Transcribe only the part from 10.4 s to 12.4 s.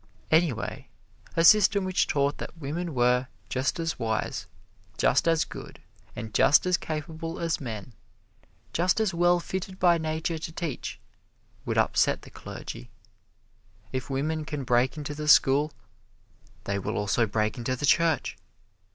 teach would upset the